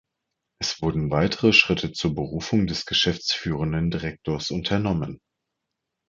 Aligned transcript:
Es 0.59 0.81
wurden 0.81 1.11
weitere 1.11 1.53
Schritte 1.53 1.91
zur 1.91 2.15
Berufung 2.15 2.65
des 2.65 2.87
geschäftsführenden 2.87 3.91
Direktors 3.91 4.49
unternommen. 4.49 5.19